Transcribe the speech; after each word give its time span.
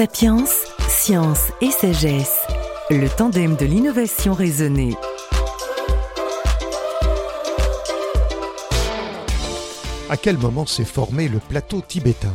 Sapiens, 0.00 0.46
science 0.88 1.52
et 1.60 1.70
sagesse, 1.70 2.38
le 2.88 3.06
tandem 3.06 3.54
de 3.54 3.66
l'innovation 3.66 4.32
raisonnée. 4.32 4.94
À 10.08 10.16
quel 10.16 10.38
moment 10.38 10.64
s'est 10.64 10.86
formé 10.86 11.28
le 11.28 11.38
plateau 11.38 11.82
tibétain? 11.86 12.32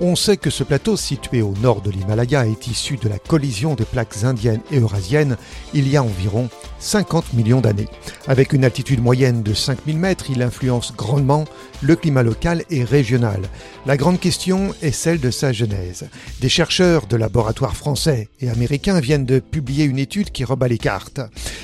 On 0.00 0.14
sait 0.14 0.36
que 0.36 0.48
ce 0.48 0.62
plateau, 0.62 0.96
situé 0.96 1.42
au 1.42 1.54
nord 1.60 1.80
de 1.82 1.90
l'Himalaya, 1.90 2.46
est 2.46 2.68
issu 2.68 2.96
de 2.96 3.08
la 3.08 3.18
collision 3.18 3.74
des 3.74 3.84
plaques 3.84 4.22
indiennes 4.22 4.60
et 4.70 4.78
eurasiennes 4.78 5.36
il 5.74 5.88
y 5.88 5.96
a 5.96 6.04
environ 6.04 6.48
50 6.78 7.32
millions 7.34 7.60
d'années. 7.60 7.88
Avec 8.28 8.52
une 8.52 8.64
altitude 8.64 9.02
moyenne 9.02 9.42
de 9.42 9.54
5000 9.54 9.98
mètres, 9.98 10.30
il 10.30 10.42
influence 10.42 10.94
grandement 10.94 11.46
le 11.80 11.96
climat 11.96 12.22
local 12.22 12.62
et 12.70 12.84
régional. 12.84 13.40
La 13.86 13.96
grande 13.96 14.20
question 14.20 14.72
est 14.82 14.92
celle 14.92 15.18
de 15.18 15.30
sa 15.32 15.52
genèse. 15.52 16.08
Des 16.40 16.48
chercheurs 16.48 17.06
de 17.06 17.16
laboratoires 17.16 17.76
français 17.76 18.28
et 18.40 18.50
américains 18.50 19.00
viennent 19.00 19.26
de 19.26 19.40
publier 19.40 19.84
une 19.84 19.98
étude 19.98 20.30
qui 20.30 20.44
rebat 20.44 20.68
les 20.68 20.78
cartes. 20.78 21.20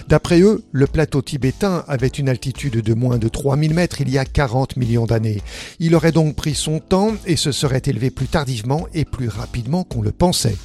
D'après 0.08 0.40
eux, 0.40 0.64
le 0.72 0.86
plateau 0.86 1.22
tibétain 1.22 1.84
avait 1.86 2.08
une 2.08 2.28
altitude 2.28 2.82
de 2.82 2.94
moins 2.94 3.18
de 3.18 3.28
3000 3.28 3.74
mètres 3.74 4.00
il 4.00 4.10
y 4.10 4.18
a 4.18 4.24
40 4.24 4.76
millions 4.76 5.06
d'années. 5.06 5.40
Il 5.78 5.94
aurait 5.94 6.12
donc 6.12 6.34
pris 6.34 6.54
son 6.54 6.80
temps 6.80 7.12
et 7.26 7.36
se 7.36 7.52
serait 7.52 7.82
élevé 7.86 8.10
plus 8.10 8.23
tardivement 8.28 8.86
et 8.94 9.04
plus 9.04 9.28
rapidement 9.28 9.84
qu'on 9.84 10.02
le 10.02 10.12
pensait. 10.12 10.56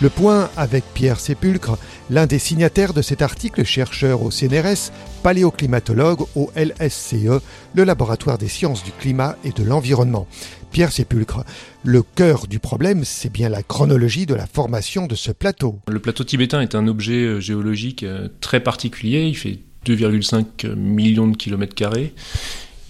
Le 0.00 0.10
point 0.10 0.50
avec 0.56 0.84
Pierre 0.94 1.20
Sépulcre, 1.20 1.78
l'un 2.10 2.26
des 2.26 2.38
signataires 2.38 2.94
de 2.94 3.02
cet 3.02 3.22
article, 3.22 3.64
chercheur 3.64 4.22
au 4.22 4.30
CNRS, 4.30 4.92
paléoclimatologue 5.22 6.26
au 6.34 6.50
LSCE, 6.54 7.40
le 7.74 7.84
laboratoire 7.84 8.38
des 8.38 8.48
sciences 8.48 8.84
du 8.84 8.92
climat 8.92 9.36
et 9.44 9.50
de 9.50 9.62
l'environnement. 9.62 10.26
Pierre 10.70 10.92
Sépulcre, 10.92 11.44
le 11.84 12.02
cœur 12.02 12.46
du 12.46 12.58
problème, 12.58 13.04
c'est 13.04 13.32
bien 13.32 13.48
la 13.48 13.62
chronologie 13.62 14.26
de 14.26 14.34
la 14.34 14.46
formation 14.46 15.06
de 15.06 15.14
ce 15.14 15.32
plateau. 15.32 15.80
Le 15.88 16.00
plateau 16.00 16.24
tibétain 16.24 16.60
est 16.60 16.74
un 16.74 16.86
objet 16.86 17.22
euh, 17.22 17.40
géologique 17.40 18.02
euh, 18.02 18.28
très 18.40 18.60
particulier, 18.60 19.26
il 19.26 19.36
fait 19.36 19.58
2,5 19.86 20.74
millions 20.74 21.28
de 21.28 21.36
kilomètres 21.36 21.74
carrés. 21.74 22.12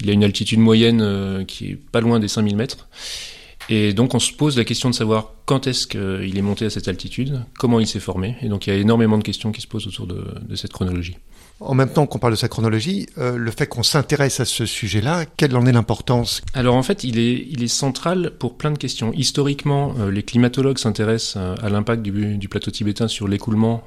Il 0.01 0.11
a 0.11 0.13
une 0.13 0.25
altitude 0.25 0.59
moyenne 0.59 1.01
euh, 1.01 1.45
qui 1.45 1.71
est 1.71 1.77
pas 1.77 2.01
loin 2.01 2.19
des 2.19 2.29
5000 2.29 2.57
mètres. 2.57 2.89
Et 3.69 3.93
donc 3.93 4.15
on 4.15 4.19
se 4.19 4.33
pose 4.33 4.57
la 4.57 4.65
question 4.65 4.91
de 4.91 4.95
savoir 4.95 5.33
quand 5.45 5.67
est-ce 5.67 5.87
qu'il 5.87 6.39
est 6.39 6.43
monté 6.43 6.65
à 6.67 6.71
cette 6.71 6.89
altitude, 6.89 7.43
comment 7.59 7.81
il 7.81 7.87
s'est 7.87 8.01
formé. 8.01 8.37
Et 8.43 8.49
donc 8.49 8.67
il 8.67 8.73
y 8.73 8.77
a 8.77 8.79
énormément 8.79 9.19
de 9.19 9.25
questions 9.25 9.53
qui 9.53 9.61
se 9.61 9.67
posent 9.67 9.87
autour 9.87 10.07
de, 10.07 10.25
de 10.41 10.57
cette 10.57 10.73
chronologie. 10.73 11.17
En 11.59 11.75
même 11.75 11.89
temps 11.89 12.07
qu'on 12.07 12.19
parle 12.19 12.35
de 12.35 12.39
sa 12.39 12.49
chronologie, 12.49 13.07
euh, 13.17 13.39
le 13.39 13.51
fait 13.51 13.67
qu'on 13.67 13.83
s'intéresse 13.83 14.41
à 14.41 14.45
ce 14.45 14.67
sujet-là, 14.67 15.25
quelle 15.39 15.57
en 15.57 15.65
est 15.65 15.73
l'importance? 15.73 16.43
Alors 16.53 16.75
en 16.75 16.83
fait, 16.83 17.03
il 17.03 17.19
est, 17.19 17.67
central 17.67 18.33
pour 18.39 18.59
plein 18.59 18.71
de 18.71 18.79
questions. 18.79 19.13
Historiquement, 19.15 19.95
euh, 19.99 20.11
les 20.11 20.23
climatologues 20.23 20.77
s'intéressent 20.77 21.37
euh, 21.39 21.55
à 21.63 21.71
l'impact 21.71 22.03
du, 22.03 22.49
plateau 22.49 22.71
tibétain 22.71 23.09
sur 23.09 23.27
l'écoulement 23.27 23.83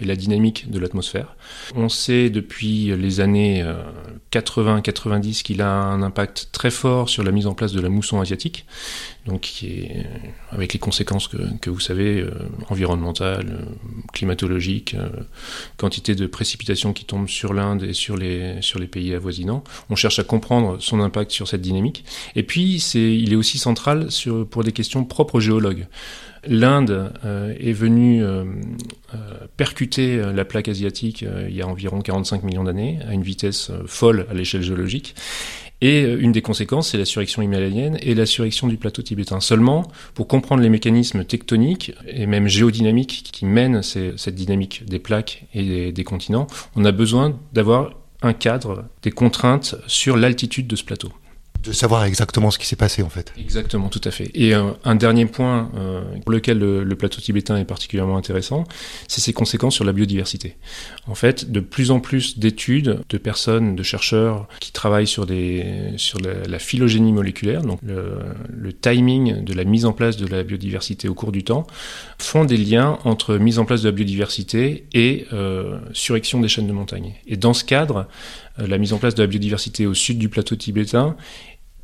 et 0.00 0.04
la 0.04 0.14
dynamique 0.14 0.70
de 0.70 0.78
l'atmosphère. 0.78 1.34
On 1.74 1.88
sait 1.88 2.30
depuis 2.30 2.96
les 2.96 3.20
années 3.20 3.64
80-90 4.30 5.42
qu'il 5.42 5.60
a 5.60 5.70
un 5.70 6.02
impact 6.02 6.50
très 6.52 6.70
fort 6.70 7.08
sur 7.08 7.24
la 7.24 7.32
mise 7.32 7.48
en 7.48 7.54
place 7.54 7.72
de 7.72 7.80
la 7.80 7.88
mousson 7.88 8.20
asiatique, 8.20 8.64
donc 9.26 9.64
avec 10.50 10.72
les 10.72 10.78
conséquences 10.78 11.28
que, 11.28 11.68
vous 11.70 11.80
savez, 11.80 12.24
environnementales, 12.68 13.66
climatologiques, 14.12 14.96
quantité 15.76 16.14
de 16.14 16.26
précipitations 16.26 16.73
qui 16.92 17.04
tombent 17.04 17.28
sur 17.28 17.54
l'Inde 17.54 17.82
et 17.82 17.92
sur 17.92 18.16
les, 18.16 18.60
pays 18.90 19.14
avoisinants. 19.14 19.64
On 19.90 19.96
cherche 19.96 20.18
à 20.18 20.24
comprendre 20.24 20.76
son 20.80 21.00
impact 21.00 21.30
sur 21.30 21.48
cette 21.48 21.62
dynamique. 21.62 22.04
Et 22.36 22.42
puis, 22.42 22.80
c'est, 22.80 23.14
il 23.16 23.32
est 23.32 23.36
aussi 23.36 23.58
central 23.58 24.08
pour 24.50 24.64
des 24.64 24.72
questions 24.72 25.04
propres 25.04 25.36
aux 25.36 25.40
géologues. 25.40 25.86
L'Inde 26.46 27.12
euh, 27.24 27.54
est 27.58 27.72
venue 27.72 28.22
euh, 28.22 28.44
euh, 29.14 29.18
percuter 29.56 30.16
la 30.16 30.44
plaque 30.44 30.68
asiatique 30.68 31.24
il 31.48 31.54
y 31.54 31.62
a 31.62 31.66
environ 31.66 32.00
45 32.00 32.42
millions 32.42 32.64
d'années 32.64 32.98
à 33.08 33.14
une 33.14 33.22
vitesse 33.22 33.70
folle 33.86 34.26
à 34.30 34.34
l'échelle 34.34 34.62
géologique. 34.62 35.14
Et 35.86 36.00
une 36.00 36.32
des 36.32 36.40
conséquences, 36.40 36.92
c'est 36.92 36.96
la 36.96 37.04
surrection 37.04 37.42
himalayenne 37.42 37.98
et 38.00 38.14
la 38.14 38.24
surrection 38.24 38.68
du 38.68 38.78
plateau 38.78 39.02
tibétain. 39.02 39.40
Seulement, 39.40 39.86
pour 40.14 40.26
comprendre 40.26 40.62
les 40.62 40.70
mécanismes 40.70 41.26
tectoniques 41.26 41.92
et 42.06 42.24
même 42.24 42.48
géodynamiques 42.48 43.28
qui 43.30 43.44
mènent 43.44 43.82
cette 43.82 44.34
dynamique 44.34 44.86
des 44.86 44.98
plaques 44.98 45.44
et 45.52 45.92
des 45.92 46.04
continents, 46.04 46.46
on 46.74 46.86
a 46.86 46.92
besoin 46.92 47.38
d'avoir 47.52 47.90
un 48.22 48.32
cadre, 48.32 48.86
des 49.02 49.10
contraintes 49.10 49.76
sur 49.86 50.16
l'altitude 50.16 50.66
de 50.68 50.74
ce 50.74 50.84
plateau 50.84 51.12
de 51.64 51.72
savoir 51.72 52.04
exactement 52.04 52.50
ce 52.50 52.58
qui 52.58 52.66
s'est 52.66 52.76
passé 52.76 53.02
en 53.02 53.08
fait. 53.08 53.32
Exactement, 53.38 53.88
tout 53.88 54.00
à 54.04 54.10
fait. 54.10 54.30
Et 54.34 54.54
euh, 54.54 54.70
un 54.84 54.94
dernier 54.94 55.26
point 55.26 55.70
euh, 55.76 56.02
pour 56.22 56.32
lequel 56.32 56.58
le, 56.58 56.94
plateau 56.94 57.20
tibétain 57.20 57.56
est 57.56 57.64
particulièrement 57.64 58.16
intéressant, 58.16 58.64
c'est 59.08 59.20
ses 59.20 59.32
conséquences 59.32 59.74
sur 59.74 59.84
la 59.84 59.92
biodiversité. 59.92 60.56
En 61.08 61.14
fait, 61.14 61.50
de 61.50 61.60
plus 61.60 61.90
en 61.90 62.00
plus 62.00 62.38
d'études 62.38 63.00
de 63.08 63.18
personnes, 63.18 63.74
de 63.74 63.82
chercheurs 63.82 64.46
qui 64.60 64.70
travaillent 64.72 65.06
sur, 65.06 65.26
des, 65.26 65.64
sur 65.96 66.20
la, 66.20 66.34
la 66.48 66.58
phylogénie 66.58 67.12
moléculaire, 67.12 67.62
donc 67.62 67.80
le, 67.82 68.18
le, 68.52 68.72
timing 68.72 69.42
de 69.44 69.54
la 69.54 69.64
mise 69.64 69.86
en 69.86 69.92
place 69.92 70.16
de 70.16 70.26
la 70.26 70.42
biodiversité 70.42 71.08
au 71.08 71.14
cours 71.14 71.32
du 71.32 71.42
temps, 71.42 71.66
font 72.18 72.44
des 72.44 72.56
liens 72.56 72.98
entre 73.04 73.36
mise 73.36 73.58
en 73.58 73.64
place 73.64 73.82
de 73.82 73.88
la 73.88 73.92
biodiversité 73.92 74.86
et 74.92 75.26
euh, 75.32 75.78
surrection 75.92 76.40
des 76.40 76.48
chaînes 76.48 76.66
de 76.66 76.72
montagne. 76.72 77.14
Et 77.26 77.36
dans 77.36 77.54
ce 77.54 77.64
cadre, 77.64 78.06
euh, 78.58 78.66
la 78.66 78.78
mise 78.78 78.92
en 78.92 78.98
place 78.98 79.14
de 79.14 79.22
la 79.22 79.26
biodiversité 79.26 79.86
au 79.86 79.94
sud 79.94 80.18
du 80.18 80.28
plateau 80.28 80.56
tibétain 80.56 81.16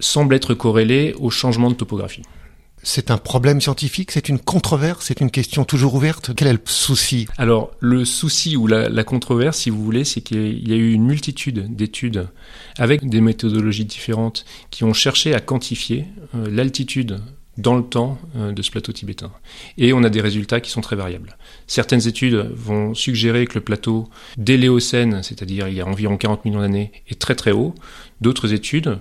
semble 0.00 0.34
être 0.34 0.55
corrélée 0.55 1.15
au 1.19 1.31
changement 1.31 1.71
de 1.71 1.75
topographie. 1.75 2.22
C'est 2.83 3.11
un 3.11 3.19
problème 3.19 3.61
scientifique, 3.61 4.11
c'est 4.11 4.31
une 4.31 4.38
controverse, 4.38 5.05
c'est 5.06 5.21
une 5.21 5.31
question 5.31 5.65
toujours 5.65 5.94
ouverte. 5.94 6.31
Quel 6.34 6.49
est 6.49 6.55
le 6.55 6.61
souci 6.65 7.28
Alors, 7.37 7.72
le 7.78 8.06
souci 8.06 8.56
ou 8.56 8.66
la, 8.66 8.89
la, 8.89 9.05
controverse, 9.05 9.59
si 9.59 9.71
vous 9.71 9.84
voulez, 9.84 10.05
c'est 10.05 10.22
qu'il 10.22 10.66
y 10.66 10.72
a 10.72 10.77
eu 10.77 10.93
une 10.93 11.05
multitude 11.05 11.77
d'études 11.77 12.28
avec 12.78 13.06
des 13.06 13.21
méthodologies 13.21 13.84
différentes 13.84 14.47
qui 14.71 14.84
ont 14.84 14.94
cherché 14.94 15.34
à 15.34 15.41
quantifier 15.41 16.06
euh, 16.34 16.49
l'altitude 16.50 17.21
dans 17.59 17.77
le 17.77 17.83
temps 17.83 18.19
euh, 18.37 18.53
de 18.53 18.62
ce 18.62 18.71
plateau 18.71 18.93
tibétain. 18.93 19.31
Et 19.77 19.93
on 19.93 20.03
a 20.03 20.09
des 20.09 20.21
résultats 20.21 20.60
qui 20.60 20.71
sont 20.71 20.81
très 20.81 20.97
variables. 20.97 21.37
Certaines 21.66 22.06
études 22.09 22.50
vont 22.55 22.94
suggérer 22.94 23.47
que 23.47 23.55
le 23.55 23.60
plateau 23.60 24.09
dès 24.39 24.56
l'Éocène, 24.56 25.22
c'est-à-dire 25.22 25.69
il 25.69 25.75
y 25.75 25.81
a 25.81 25.87
environ 25.87 26.16
40 26.16 26.44
millions 26.44 26.60
d'années, 26.60 26.93
est 27.09 27.21
très 27.21 27.34
très 27.34 27.53
haut. 27.53 27.75
D'autres 28.21 28.53
études 28.53 28.99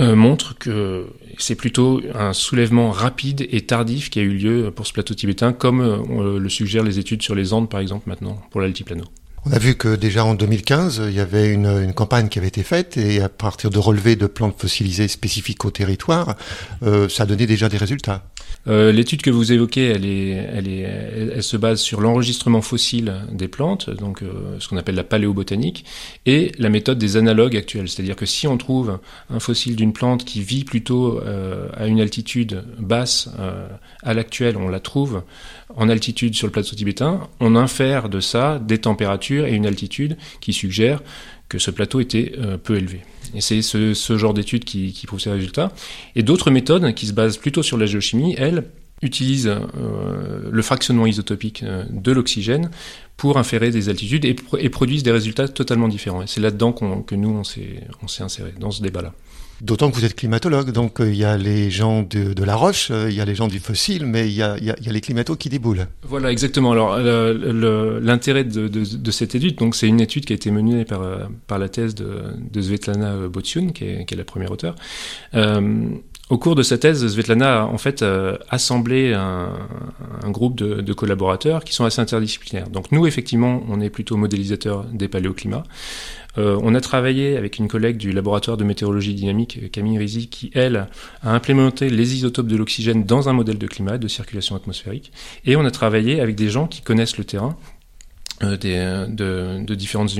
euh, 0.00 0.16
montrent 0.16 0.56
que 0.58 1.06
c'est 1.38 1.54
plutôt 1.54 2.00
un 2.14 2.32
soulèvement 2.32 2.90
rapide 2.90 3.46
et 3.50 3.60
tardif 3.62 4.08
qui 4.08 4.20
a 4.20 4.22
eu 4.22 4.32
lieu 4.32 4.70
pour 4.70 4.86
ce 4.86 4.92
plateau 4.92 5.14
tibétain, 5.14 5.52
comme 5.52 5.80
euh, 5.80 6.38
le 6.38 6.48
suggèrent 6.48 6.82
les 6.82 6.98
études 6.98 7.22
sur 7.22 7.34
les 7.34 7.52
Andes 7.52 7.68
par 7.68 7.80
exemple 7.80 8.08
maintenant, 8.08 8.40
pour 8.50 8.62
l'altiplano. 8.62 9.04
On 9.44 9.52
a 9.52 9.58
vu 9.58 9.74
que 9.74 9.96
déjà 9.96 10.24
en 10.24 10.34
2015, 10.34 11.02
il 11.08 11.14
y 11.14 11.20
avait 11.20 11.52
une, 11.52 11.92
campagne 11.92 12.28
qui 12.28 12.38
avait 12.38 12.48
été 12.48 12.62
faite 12.62 12.96
et 12.96 13.20
à 13.20 13.28
partir 13.28 13.70
de 13.70 13.78
relevés 13.78 14.14
de 14.14 14.26
plantes 14.26 14.54
fossilisées 14.56 15.08
spécifiques 15.08 15.64
au 15.64 15.72
territoire, 15.72 16.36
euh, 16.84 17.08
ça 17.08 17.26
donné 17.26 17.46
déjà 17.46 17.68
des 17.68 17.76
résultats. 17.76 18.22
Euh, 18.68 18.92
L'étude 18.92 19.22
que 19.22 19.30
vous 19.30 19.52
évoquez, 19.52 19.86
elle, 19.86 21.42
se 21.42 21.56
base 21.56 21.80
sur 21.80 22.00
l'enregistrement 22.00 22.62
fossile 22.62 23.14
des 23.32 23.48
plantes, 23.48 23.90
donc 23.90 24.22
euh, 24.22 24.56
ce 24.60 24.68
qu'on 24.68 24.76
appelle 24.76 24.94
la 24.94 25.04
paléobotanique, 25.04 25.84
et 26.26 26.52
la 26.58 26.68
méthode 26.68 26.98
des 26.98 27.16
analogues 27.16 27.56
actuels. 27.56 27.88
C'est-à-dire 27.88 28.16
que 28.16 28.26
si 28.26 28.46
on 28.46 28.56
trouve 28.56 28.98
un 29.30 29.40
fossile 29.40 29.76
d'une 29.76 29.92
plante 29.92 30.24
qui 30.24 30.42
vit 30.42 30.64
plutôt 30.64 31.20
euh, 31.20 31.68
à 31.76 31.86
une 31.86 32.00
altitude 32.00 32.64
basse 32.78 33.28
à 34.02 34.14
l'actuelle, 34.14 34.56
on 34.56 34.68
la 34.68 34.80
trouve 34.80 35.22
en 35.74 35.88
altitude 35.88 36.34
sur 36.34 36.46
le 36.46 36.52
plateau 36.52 36.76
tibétain, 36.76 37.28
on 37.40 37.56
infère 37.56 38.08
de 38.08 38.20
ça 38.20 38.58
des 38.58 38.78
températures 38.78 39.46
et 39.46 39.54
une 39.54 39.66
altitude 39.66 40.16
qui 40.40 40.52
suggèrent 40.52 41.00
que 41.52 41.58
ce 41.58 41.70
plateau 41.70 42.00
était 42.00 42.32
euh, 42.38 42.56
peu 42.56 42.76
élevé. 42.76 43.02
Et 43.34 43.42
c'est 43.42 43.60
ce, 43.60 44.16
genre 44.16 44.32
d'études 44.32 44.64
qui, 44.64 44.94
qui 44.94 45.06
prouve 45.06 45.20
ces 45.20 45.30
résultats. 45.30 45.70
Et 46.16 46.22
d'autres 46.22 46.50
méthodes 46.50 46.94
qui 46.94 47.06
se 47.06 47.12
basent 47.12 47.36
plutôt 47.36 47.62
sur 47.62 47.76
la 47.76 47.84
géochimie, 47.84 48.34
elles, 48.38 48.64
utilisent 49.02 49.48
euh, 49.48 50.48
le 50.50 50.62
fractionnement 50.62 51.06
isotopique 51.06 51.62
euh, 51.64 51.84
de 51.90 52.12
l'oxygène 52.12 52.70
pour 53.16 53.36
inférer 53.36 53.70
des 53.70 53.88
altitudes 53.88 54.24
et, 54.24 54.34
produisent 54.70 55.02
des 55.02 55.10
résultats 55.10 55.48
totalement 55.48 55.88
différents. 55.88 56.22
Et 56.22 56.26
c'est 56.26 56.40
là-dedans 56.40 56.72
qu 56.72 56.84
que 57.06 57.14
nous, 57.14 57.30
on 57.30 57.44
s'est 57.44 58.22
inséré, 58.22 58.54
dans 58.58 58.70
ce 58.70 58.82
débat-là. 58.82 59.12
D'autant 59.62 59.92
que 59.92 59.94
vous 59.94 60.04
êtes 60.04 60.16
climatologue, 60.16 60.72
donc 60.72 60.96
il 60.98 61.04
euh, 61.04 61.14
y 61.14 61.24
a 61.24 61.36
les 61.36 61.70
gens 61.70 62.02
de, 62.02 62.42
la 62.42 62.56
roche, 62.56 62.88
il 62.88 62.94
euh, 62.96 63.10
y 63.12 63.20
a 63.20 63.24
les 63.24 63.36
gens 63.36 63.46
du 63.46 63.60
fossile, 63.60 64.06
mais 64.06 64.26
il 64.26 64.34
y 64.34 64.42
a, 64.42 64.56
les 64.56 65.00
climatos 65.00 65.36
qui 65.36 65.48
déboulent. 65.50 65.86
Voilà, 66.02 66.32
exactement. 66.32 66.72
Alors 66.72 66.98
l'intérêt 66.98 68.42
de, 68.42 69.10
cette 69.12 69.36
étude, 69.36 69.54
donc 69.54 69.76
c'est 69.76 69.86
une 69.86 70.00
étude 70.00 70.24
qui 70.24 70.32
a 70.32 70.36
été 70.36 70.50
menée 70.50 70.84
par, 70.84 71.02
par 71.46 71.60
la 71.60 71.68
thèse 71.68 71.94
de, 71.94 72.60
Svetlana 72.60 73.28
Botsiun, 73.28 73.68
qui 73.68 74.04
qui 74.04 74.14
est 74.14 74.16
la 74.16 74.24
première 74.24 74.50
auteure. 74.50 74.74
Au 76.32 76.38
cours 76.38 76.54
de 76.54 76.62
sa 76.62 76.78
thèse, 76.78 77.06
Svetlana 77.06 77.60
a 77.60 77.64
en 77.66 77.76
fait 77.76 78.00
euh, 78.00 78.38
assemblé 78.48 79.12
un, 79.12 79.50
groupe 80.30 80.56
de, 80.56 80.92
collaborateurs 80.94 81.62
qui 81.62 81.74
sont 81.74 81.84
assez 81.84 82.00
interdisciplinaires. 82.00 82.70
Donc 82.70 82.90
nous, 82.90 83.06
effectivement, 83.06 83.62
on 83.68 83.82
est 83.82 83.90
plutôt 83.90 84.16
modélisateur 84.16 84.86
des 84.86 85.08
paléoclimats. 85.08 85.64
Euh, 86.38 86.58
on 86.62 86.74
a 86.74 86.80
travaillé 86.80 87.36
avec 87.36 87.58
une 87.58 87.68
collègue 87.68 87.98
du 87.98 88.12
laboratoire 88.12 88.56
de 88.56 88.64
météorologie 88.64 89.12
dynamique, 89.12 89.70
Camille 89.72 89.98
Rizy, 89.98 90.28
qui, 90.28 90.50
elle, 90.54 90.88
a 91.22 91.34
implémenté 91.34 91.90
les 91.90 92.14
isotopes 92.14 92.46
de 92.46 92.56
l'oxygène 92.56 93.04
dans 93.04 93.28
un 93.28 93.34
modèle 93.34 93.58
de 93.58 93.66
climat, 93.66 93.98
de 93.98 94.08
circulation 94.08 94.56
atmosphérique. 94.56 95.12
Et 95.44 95.54
on 95.56 95.66
a 95.66 95.70
travaillé 95.70 96.22
avec 96.22 96.34
des 96.34 96.48
gens 96.48 96.66
qui 96.66 96.80
connaissent 96.80 97.18
le 97.18 97.24
terrain, 97.24 97.58
euh, 98.42 99.06
de, 99.06 99.74
différentes 99.74 100.14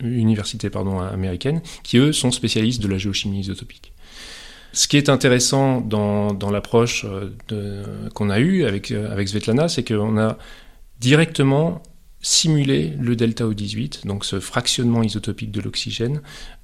universités 0.00 0.70
américaines, 1.12 1.60
qui, 1.82 1.98
eux, 1.98 2.12
sont 2.12 2.30
spécialistes 2.30 2.82
de 2.82 2.88
la 2.88 2.96
géochimie 2.96 3.40
isotopique. 3.40 3.92
Ce 4.76 4.88
qui 4.88 4.98
est 4.98 5.08
intéressant 5.08 5.80
dans, 5.80 6.50
l'approche 6.50 7.06
euh, 7.50 7.82
qu'on 8.14 8.28
a 8.28 8.40
eue 8.40 8.66
avec, 8.66 8.90
euh, 8.90 9.10
avec 9.10 9.26
Svetlana, 9.26 9.68
c'est 9.68 9.82
qu'on 9.82 10.18
a 10.18 10.36
directement 11.00 11.82
simulé 12.26 12.92
le 13.00 13.14
delta 13.14 13.44
O18, 13.44 14.04
donc 14.04 14.24
ce 14.24 14.40
fractionnement 14.40 15.04
isotopique 15.04 15.52
de 15.52 15.60
l'oxygène, 15.60 16.22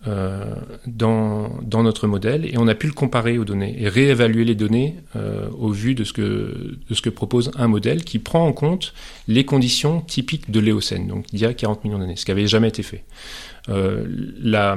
euh, 0.09 0.56
dans, 0.88 1.61
dans, 1.62 1.85
notre 1.85 2.09
modèle, 2.09 2.47
et 2.47 2.59
on 2.59 2.67
a 2.67 2.75
pu 2.75 2.88
le 2.88 2.93
comparer 2.93 3.38
aux 3.38 3.44
données 3.44 3.81
et 3.81 3.88
réévaluer 3.88 4.44
les 4.44 4.56
données 4.56 4.97
euh, 5.14 5.49
au 5.56 5.70
vu 5.70 5.94
de 5.94 6.03
ce, 6.03 6.12
que, 6.12 6.76
de 6.91 6.94
ce 6.94 7.00
que 7.00 7.11
propose 7.11 7.53
un 7.55 7.69
modèle 7.69 8.03
qui 8.03 8.19
prend 8.19 8.44
en 8.44 8.53
compte 8.53 8.93
les 9.29 9.44
conditions 9.44 10.00
typiques 10.00 10.50
de 10.50 10.59
l'Éocène, 10.59 11.06
donc 11.06 11.26
il 11.32 11.38
y 11.38 11.44
a 11.44 11.55
40 11.55 11.85
millions 11.85 12.00
d'années, 12.00 12.17
ce 12.17 12.25
qui 12.25 12.32
n'avait 12.32 12.49
jamais 12.49 12.69
été 12.69 12.82
fait. 12.82 13.05
Euh, 13.69 14.05
la, 14.43 14.76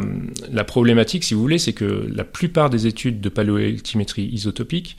la, 0.51 0.63
problématique, 0.65 1.23
si 1.23 1.33
vous 1.33 1.41
voulez, 1.41 1.57
c'est 1.57 1.73
que 1.73 2.07
la 2.13 2.23
plupart 2.23 2.69
des 2.69 2.85
études 2.85 3.21
de 3.21 3.29
paléoaltimétrie 3.29 4.25
isotopique 4.25 4.97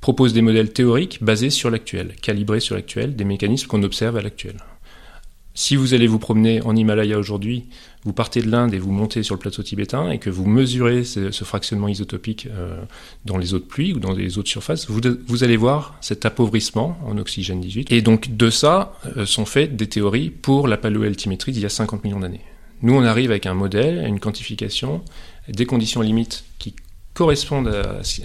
proposent 0.00 0.34
des 0.34 0.42
modèles 0.42 0.72
théoriques 0.72 1.18
basés 1.20 1.50
sur 1.50 1.68
l'actuel, 1.68 2.14
calibrés 2.22 2.60
sur 2.60 2.76
l'actuel, 2.76 3.16
des 3.16 3.24
mécanismes 3.24 3.66
qu'on 3.66 3.82
observe 3.82 4.16
à 4.16 4.22
l'actuel. 4.22 4.54
Si 5.58 5.74
vous 5.74 5.94
allez 5.94 6.06
vous 6.06 6.18
promener 6.18 6.60
en 6.60 6.76
Himalaya 6.76 7.18
aujourd'hui, 7.18 7.64
vous 8.04 8.12
partez 8.12 8.42
de 8.42 8.50
l'Inde 8.50 8.74
et 8.74 8.78
vous 8.78 8.92
montez 8.92 9.22
sur 9.22 9.34
le 9.34 9.38
plateau 9.38 9.62
tibétain 9.62 10.10
et 10.10 10.18
que 10.18 10.28
vous 10.28 10.44
mesurez 10.44 11.02
ce, 11.02 11.30
fractionnement 11.44 11.88
isotopique 11.88 12.46
euh, 12.52 12.82
dans 13.24 13.38
les 13.38 13.54
eaux 13.54 13.58
de 13.58 13.64
pluie 13.64 13.94
ou 13.94 13.98
dans 13.98 14.12
les 14.12 14.36
eaux 14.36 14.42
de 14.42 14.48
surface, 14.48 14.86
vous, 14.90 15.44
allez 15.44 15.56
voir 15.56 15.96
cet 16.02 16.26
appauvrissement 16.26 16.98
en 17.06 17.16
oxygène 17.16 17.62
18. 17.62 17.90
Et 17.90 18.02
donc 18.02 18.36
de 18.36 18.50
ça 18.50 18.98
euh, 19.16 19.24
sont 19.24 19.46
faites 19.46 19.76
des 19.76 19.86
théories 19.88 20.28
pour 20.28 20.68
la 20.68 20.76
paléoaltimétrie 20.76 21.52
d'il 21.52 21.62
y 21.62 21.66
a 21.66 21.70
50 21.70 22.04
millions 22.04 22.20
d'années. 22.20 22.42
Nous, 22.82 22.94
on 22.94 23.02
arrive 23.02 23.30
avec 23.30 23.46
un 23.46 23.54
modèle, 23.54 24.04
une 24.06 24.20
quantification, 24.20 25.00
des 25.48 25.64
conditions 25.64 26.02
limites 26.02 26.44
qui 26.58 26.76
correspondent 27.14 27.68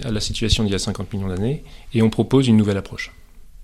à 0.04 0.10
la 0.10 0.20
situation 0.20 0.64
d'il 0.64 0.72
y 0.72 0.76
a 0.76 0.78
50 0.78 1.10
millions 1.14 1.28
d'années, 1.28 1.64
et 1.94 2.02
on 2.02 2.10
propose 2.10 2.46
une 2.46 2.58
nouvelle 2.58 2.76
approche. 2.76 3.10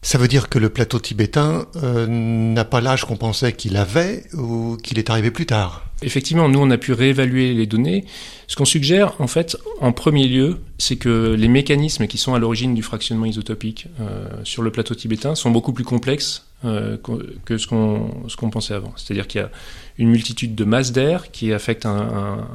Ça 0.02 0.18
veut 0.18 0.28
dire 0.28 0.48
que 0.48 0.58
le 0.58 0.70
plateau 0.70 0.98
tibétain 1.00 1.66
euh, 1.76 2.06
n'a 2.06 2.64
pas 2.64 2.80
l'âge 2.80 3.04
qu'on 3.04 3.16
pensait 3.16 3.52
qu'il 3.52 3.76
avait 3.76 4.24
ou 4.32 4.76
qu'il 4.82 4.98
est 4.98 5.10
arrivé 5.10 5.30
plus 5.30 5.46
tard 5.46 5.87
Effectivement, 6.02 6.48
nous 6.48 6.60
on 6.60 6.70
a 6.70 6.78
pu 6.78 6.92
réévaluer 6.92 7.54
les 7.54 7.66
données. 7.66 8.04
Ce 8.46 8.56
qu'on 8.56 8.64
suggère 8.64 9.20
en 9.20 9.26
fait 9.26 9.56
en 9.80 9.92
premier 9.92 10.28
lieu, 10.28 10.58
c'est 10.78 10.96
que 10.96 11.34
les 11.36 11.48
mécanismes 11.48 12.06
qui 12.06 12.18
sont 12.18 12.34
à 12.34 12.38
l'origine 12.38 12.74
du 12.74 12.82
fractionnement 12.82 13.26
isotopique 13.26 13.88
euh, 14.00 14.28
sur 14.44 14.62
le 14.62 14.70
plateau 14.70 14.94
tibétain 14.94 15.34
sont 15.34 15.50
beaucoup 15.50 15.72
plus 15.72 15.84
complexes 15.84 16.46
euh, 16.64 16.96
que 17.44 17.58
ce 17.58 17.66
qu'on 17.66 18.10
qu'on 18.36 18.50
pensait 18.50 18.74
avant. 18.74 18.92
C'est-à-dire 18.96 19.26
qu'il 19.26 19.40
y 19.40 19.44
a 19.44 19.50
une 19.98 20.10
multitude 20.10 20.54
de 20.54 20.64
masses 20.64 20.92
d'air 20.92 21.32
qui 21.32 21.52
affectent 21.52 21.86
un, 21.86 21.96
un 21.96 22.46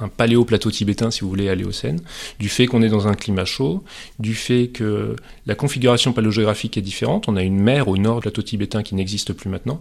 un 0.00 0.08
paléo-plateau 0.08 0.70
tibétain, 0.70 1.10
si 1.10 1.20
vous 1.20 1.28
voulez, 1.28 1.48
à 1.48 1.54
l'Éocène, 1.54 2.00
du 2.38 2.48
fait 2.48 2.66
qu'on 2.66 2.82
est 2.82 2.88
dans 2.88 3.08
un 3.08 3.14
climat 3.14 3.44
chaud, 3.44 3.82
du 4.18 4.34
fait 4.34 4.68
que 4.68 5.16
la 5.46 5.54
configuration 5.54 6.12
paléogéographique 6.12 6.76
est 6.76 6.82
différente. 6.82 7.28
On 7.28 7.36
a 7.36 7.42
une 7.42 7.58
mer 7.58 7.88
au 7.88 7.96
nord 7.96 8.16
du 8.16 8.22
plateau 8.22 8.42
tibétain 8.42 8.82
qui 8.82 8.94
n'existe 8.94 9.32
plus 9.32 9.48
maintenant. 9.48 9.80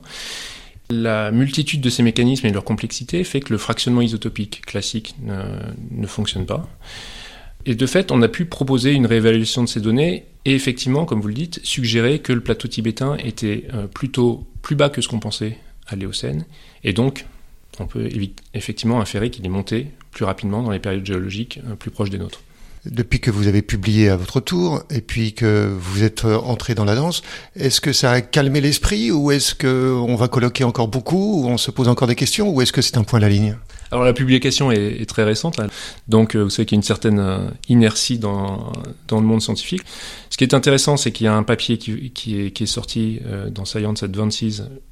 La 0.89 1.31
multitude 1.31 1.81
de 1.81 1.89
ces 1.89 2.03
mécanismes 2.03 2.45
et 2.45 2.51
leur 2.51 2.63
complexité 2.63 3.23
fait 3.23 3.39
que 3.39 3.51
le 3.51 3.57
fractionnement 3.57 4.01
isotopique 4.01 4.61
classique 4.65 5.15
ne, 5.21 6.07
fonctionne 6.07 6.45
pas. 6.45 6.67
Et 7.65 7.73
de 7.73 7.85
fait, 7.87 8.11
on 8.11 8.21
a 8.21 8.27
pu 8.27 8.45
proposer 8.45 8.91
une 8.91 9.07
réévaluation 9.07 9.63
de 9.63 9.67
ces 9.67 9.81
données 9.81 10.25
et 10.45 10.53
effectivement, 10.53 11.05
comme 11.05 11.21
vous 11.21 11.27
le 11.27 11.33
dites, 11.33 11.59
suggérer 11.63 12.19
que 12.19 12.31
le 12.33 12.41
plateau 12.41 12.67
tibétain 12.67 13.17
était 13.17 13.65
euh, 13.73 13.87
plutôt 13.87 14.45
plus 14.61 14.75
bas 14.75 14.89
que 14.89 15.01
ce 15.01 15.07
qu'on 15.07 15.19
pensait 15.19 15.57
à 15.87 15.95
l'Éocène 15.95 16.45
et 16.83 16.93
donc 16.93 17.25
on 17.79 17.87
peut 17.87 18.07
effectivement 18.53 19.01
inférer 19.01 19.29
qu'il 19.31 19.45
est 19.45 19.49
monté 19.49 19.87
plus 20.11 20.25
rapidement 20.25 20.61
dans 20.61 20.71
les 20.71 20.79
périodes 20.79 21.05
géologiques 21.05 21.59
euh, 21.67 21.75
plus 21.75 21.89
proches 21.89 22.11
des 22.11 22.19
nôtres. 22.19 22.41
Depuis 22.85 23.19
que 23.19 23.31
vous 23.31 23.47
avez 23.47 23.63
publié 23.63 24.09
à 24.09 24.15
votre 24.15 24.39
tour 24.39 24.83
et 24.91 25.01
puis 25.01 25.33
que 25.33 25.73
vous 25.75 26.03
êtes 26.03 26.23
euh, 26.25 26.37
entré 26.37 26.75
dans 26.75 26.85
la 26.85 26.95
danse, 26.95 27.23
est-ce 27.55 27.81
que 27.81 27.93
ça 27.93 28.11
a 28.11 28.21
calmé 28.21 28.61
l'esprit 28.61 29.11
ou 29.11 29.31
est-ce 29.31 29.55
qu'on 29.55 30.15
va 30.15 30.27
colloquer 30.27 30.63
encore 30.63 30.87
beaucoup 30.87 31.41
ou 31.41 31.47
on 31.47 31.57
se 31.57 31.71
pose 31.71 31.87
encore 31.87 32.07
des 32.07 32.15
questions 32.15 32.49
ou 32.49 32.61
est-ce 32.61 32.71
que 32.71 32.81
c'est 32.81 32.97
un 32.97 33.03
point 33.03 33.19
de 33.19 33.25
la 33.25 33.29
ligne? 33.29 33.57
Alors 33.91 34.03
la 34.03 34.13
publication 34.13 34.71
est, 34.71 35.07
très 35.07 35.23
récente, 35.23 35.59
donc 36.07 36.35
euh, 36.35 36.43
vous 36.43 36.49
savez 36.49 36.65
qu'il 36.65 36.75
y 36.75 36.77
a 36.77 36.79
une 36.79 36.83
certaine 36.83 37.19
euh, 37.19 37.37
inertie 37.69 38.17
dans, 38.17 38.73
dans 39.07 39.19
le 39.19 39.25
monde 39.25 39.41
scientifique. 39.41 39.83
Ce 40.29 40.37
qui 40.37 40.43
est 40.43 40.53
intéressant, 40.53 40.97
c'est 40.97 41.11
qu'il 41.11 41.25
y 41.25 41.27
a 41.27 41.35
un 41.35 41.43
papier 41.43 41.77
qui, 41.77 42.11
qui, 42.11 42.35
est, 42.35 42.65
sorti 42.65 43.21
dans 43.51 43.63
Science 43.63 44.03
Advances 44.03 44.43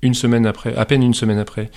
une 0.01 0.13
semaine 0.13 0.45
après, 0.45 0.73
à 0.75 0.85
peine 0.85 1.03
une 1.03 1.13
semaine 1.13 1.39
après, 1.39 1.69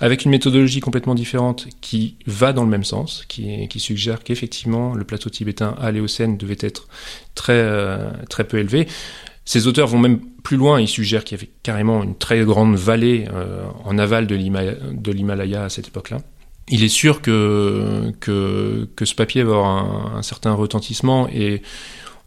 avec 0.00 0.24
une 0.24 0.32
méthodologie 0.32 0.80
complètement 0.80 1.14
différente 1.14 1.68
qui 1.80 2.16
va 2.26 2.52
dans 2.52 2.64
le 2.64 2.70
même 2.70 2.82
sens, 2.82 3.24
qui, 3.28 3.68
qui 3.68 3.78
suggère 3.78 4.24
qu'effectivement 4.24 4.94
le 4.94 5.04
plateau 5.04 5.30
tibétain 5.30 5.61
à 5.62 5.90
l'Éocène 5.90 6.36
devait 6.36 6.56
être 6.60 6.88
très, 7.34 7.66
très 8.28 8.44
peu 8.44 8.58
élevé. 8.58 8.86
Ces 9.44 9.66
auteurs 9.66 9.88
vont 9.88 9.98
même 9.98 10.20
plus 10.42 10.56
loin, 10.56 10.80
ils 10.80 10.88
suggèrent 10.88 11.24
qu'il 11.24 11.38
y 11.38 11.40
avait 11.40 11.50
carrément 11.62 12.02
une 12.02 12.16
très 12.16 12.44
grande 12.44 12.76
vallée 12.76 13.26
en 13.84 13.98
aval 13.98 14.26
de 14.26 15.12
l'Himalaya 15.12 15.64
à 15.64 15.68
cette 15.68 15.88
époque-là 15.88 16.18
il 16.68 16.82
est 16.82 16.88
sûr 16.88 17.22
que, 17.22 18.12
que, 18.20 19.04
ce 19.04 19.14
papier 19.14 19.42
va 19.42 19.52
avoir 19.52 20.16
un, 20.16 20.22
certain 20.22 20.52
retentissement 20.54 21.28
et 21.28 21.62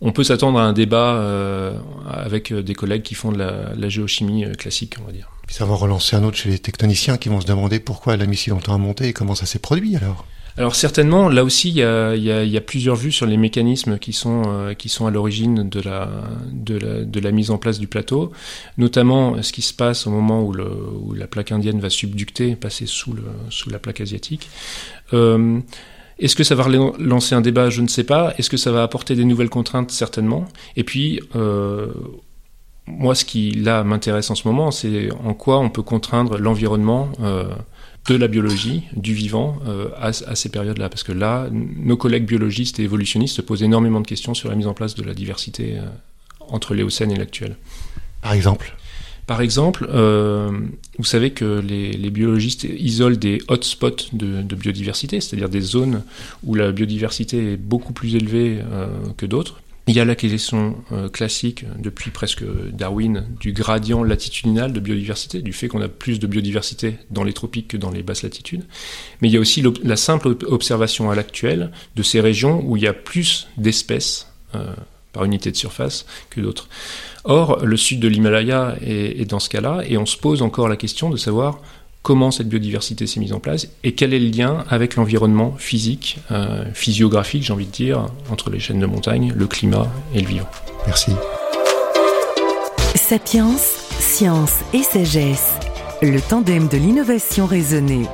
on 0.02 0.12
peut 0.12 0.24
s'attendre 0.24 0.60
à 0.60 0.64
un 0.64 0.74
débat 0.74 1.16
euh, 1.16 1.78
avec 2.08 2.54
des 2.54 2.76
collègues 2.76 3.02
qui 3.02 3.16
font 3.16 3.32
de 3.32 3.38
la, 3.38 3.90
géochimie 3.90 4.46
euh, 4.46 4.54
classique, 4.54 4.98
on 5.02 5.06
va 5.06 5.14
dire. 5.14 5.30
ça 5.48 5.66
va 5.66 5.74
relancer 5.76 6.16
un 6.16 6.24
autre 6.24 6.38
chez 6.38 6.50
les 6.50 6.60
techniciens 6.60 7.18
qui 7.18 7.30
vont 7.30 7.40
se 7.40 7.48
demander 7.48 7.80
pourquoi 7.80 8.18
la 8.18 8.26
missile 8.26 8.52
longtemps 8.52 8.76
à 8.76 8.78
monter 8.78 9.08
et 9.08 9.14
comment 9.14 9.36
ça 9.36 9.46
s'est 9.46 9.60
produit 9.60 9.96
alors? 9.96 10.26
Alors 10.58 10.76
certainement, 10.76 11.28
là 11.28 11.44
aussi, 11.44 11.70
il 11.70 11.76
y 11.76 11.82
a, 12.58 12.62
plusieurs 12.62 12.96
vues 12.96 13.12
sur 13.12 13.26
les 13.26 13.36
mécanismes 13.36 14.00
qui 14.00 14.14
sont, 14.14 14.44
euh, 14.48 14.74
à 15.06 15.10
l'origine 15.12 15.68
de 15.68 15.82
la, 15.82 17.32
mise 17.32 17.52
en 17.52 17.58
place 17.58 17.78
du 17.78 17.88
plateau, 17.88 18.32
notamment 18.78 19.42
ce 19.42 19.52
qui 19.52 19.62
se 19.62 19.74
passe 19.74 20.08
au 20.08 20.12
moment 20.12 20.44
où, 20.44 20.54
la 21.14 21.28
plaque 21.28 21.52
indienne 21.52 21.80
va 21.82 21.90
subducter, 21.90 22.56
passer 22.56 22.86
sous 22.86 23.16
la 23.70 23.80
plaque 23.80 24.00
asiatique. 24.00 24.50
Euh, 25.14 25.60
est-ce 26.20 26.38
que 26.38 26.46
ça 26.46 26.56
va 26.56 26.68
lancer 27.00 27.36
un 27.36 27.42
débat? 27.42 27.70
Je 27.70 27.82
ne 27.82 27.90
sais 27.90 28.06
pas. 28.06 28.34
Est-ce 28.38 28.50
que 28.50 28.56
ça 28.56 28.72
va 28.72 28.84
apporter 28.84 29.16
des 29.16 29.26
nouvelles 29.26 29.50
contraintes? 29.50 29.92
Certainement. 29.92 30.46
Et 30.78 30.86
puis, 30.86 31.20
euh, 31.36 31.88
moi, 32.88 33.16
ce 33.16 33.26
qui 33.26 33.52
là 33.52 33.84
m'intéresse 33.84 34.30
en 34.30 34.36
ce 34.36 34.48
moment, 34.48 34.72
c'est 34.72 35.10
en 35.26 35.34
quoi 35.34 35.60
on 35.60 35.70
peut 35.70 35.82
contraindre 35.82 36.38
l'environnement. 36.38 37.10
Euh, 38.10 38.14
de 38.14 38.16
la 38.16 38.28
biologie, 38.28 38.84
du 38.96 39.14
vivant, 39.14 39.60
euh, 39.68 39.90
à, 39.98 40.14
ces 40.14 40.50
périodes-là. 40.50 40.90
Parce 40.90 41.04
que 41.04 41.12
là, 41.12 41.48
nos 41.52 41.98
collègues 41.98 42.26
biologistes 42.26 42.80
et 42.80 42.84
évolutionnistes 42.84 43.36
se 43.36 43.42
posent 43.42 43.64
énormément 43.64 44.02
de 44.02 44.08
questions 44.08 44.34
sur 44.34 44.50
la 44.50 44.56
mise 44.56 44.68
en 44.68 44.74
place 44.74 44.96
de 44.96 45.04
la 45.04 45.14
diversité 45.14 45.78
euh, 45.78 45.86
entre 46.40 46.74
l'Éocène 46.74 47.12
et 47.12 47.16
l'actuel. 47.16 47.56
Par 48.22 48.34
exemple 48.34 48.76
par 49.28 49.42
exemple, 49.42 49.88
euh, 49.92 50.52
vous 51.00 51.04
savez 51.04 51.32
que 51.32 51.60
les, 51.60 52.12
biologistes 52.12 52.64
isolent 52.64 53.18
des 53.18 53.42
hotspots 53.48 54.14
de, 54.14 54.44
de 54.44 54.56
biodiversité, 54.56 55.20
c'est-à-dire 55.20 55.50
des 55.50 55.62
zones 55.62 56.04
où 56.44 56.54
la 56.54 56.72
biodiversité 56.72 57.54
est 57.54 57.58
beaucoup 57.58 57.92
plus 57.92 58.16
élevée 58.16 58.60
que 59.18 59.26
d'autres. 59.26 59.62
Il 59.88 59.96
y 59.96 60.00
a 60.00 60.06
la 60.06 60.16
question 60.16 60.84
euh, 60.92 61.10
classique 61.10 61.64
depuis 61.78 62.10
presque 62.10 62.44
Darwin 62.72 63.28
du 63.40 63.54
gradient 63.54 64.04
latitudinal 64.04 64.74
de 64.74 64.80
biodiversité, 64.80 65.42
du 65.42 65.54
fait 65.54 65.68
qu'on 65.68 65.82
a 65.82 65.88
plus 65.88 66.20
de 66.20 66.26
biodiversité 66.26 66.96
dans 67.12 67.24
les 67.24 67.34
tropiques 67.34 67.68
que 67.68 67.78
dans 67.78 67.92
les 67.92 68.02
basses 68.02 68.24
latitudes. 68.24 68.66
Mais 69.22 69.28
il 69.28 69.34
y 69.34 69.38
a 69.38 69.40
aussi 69.40 69.64
la 69.84 69.96
simple 69.96 70.36
observation 70.48 71.12
à 71.12 71.16
l'actuel 71.16 71.72
de 71.96 72.02
ces 72.02 72.20
régions 72.20 72.64
où 72.66 72.78
il 72.78 72.84
y 72.84 72.88
a 72.88 72.94
plus 72.94 73.48
d'espèces 73.58 74.32
euh, 74.56 74.74
par 75.14 75.24
unité 75.24 75.52
de 75.52 75.56
surface 75.56 76.08
que 76.32 76.42
d'autres. 76.42 76.68
Or, 77.24 77.64
le 77.64 77.78
sud 77.78 78.00
de 78.00 78.08
l'Himalaya 78.08 78.76
est, 78.82 79.22
est 79.22 79.26
dans 79.26 79.40
ce 79.40 79.50
cas-là, 79.50 79.84
et 79.88 79.98
on 79.98 80.06
se 80.08 80.18
pose 80.18 80.42
encore 80.42 80.68
la 80.68 80.78
question 80.78 81.12
de 81.12 81.18
savoir 81.18 81.62
comment 82.06 82.30
cette 82.30 82.48
biodiversité 82.48 83.08
s'est 83.08 83.20
mise 83.20 83.34
en 83.34 83.40
place 83.40 83.68
et 83.84 83.96
quel 83.96 84.14
est 84.14 84.20
le 84.20 84.30
lien 84.30 84.64
avec 84.70 84.96
l'environnement 84.96 85.56
physique, 85.58 86.20
euh, 86.30 86.64
physiographique, 86.72 87.42
j'ai 87.42 87.52
envie 87.52 87.66
de 87.66 87.72
dire, 87.72 88.06
entre 88.30 88.52
les 88.52 88.60
chaînes 88.60 88.80
de 88.80 88.86
montagne, 88.86 89.34
le 89.36 89.48
climat 89.48 89.88
et 90.14 90.22
le 90.22 90.28
vivant. 90.28 90.48
Merci. 90.86 91.12
Sapiens, 92.94 93.56
science 93.58 94.60
et 94.74 94.84
sagesse, 94.84 95.54
le 96.04 96.22
tandem 96.22 96.68
de 96.68 96.78
l'innovation 96.78 97.48
raisonnée. 97.48 98.06